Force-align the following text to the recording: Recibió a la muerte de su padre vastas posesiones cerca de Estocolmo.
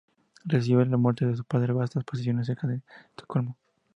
Recibió 0.45 0.79
a 0.79 0.85
la 0.85 0.97
muerte 0.97 1.27
de 1.27 1.37
su 1.37 1.43
padre 1.43 1.73
vastas 1.73 2.03
posesiones 2.03 2.47
cerca 2.47 2.65
de 2.67 2.81
Estocolmo. 3.11 3.55